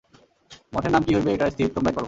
মঠের 0.73 0.91
নাম 0.91 1.03
কি 1.05 1.11
হইবে 1.15 1.29
এইটা 1.31 1.45
স্থির 1.53 1.67
তোমরাই 1.75 1.93
কর। 1.93 1.99